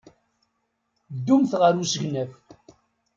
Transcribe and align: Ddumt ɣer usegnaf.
Ddumt 1.15 1.51
ɣer 1.61 1.73
usegnaf. 1.83 2.31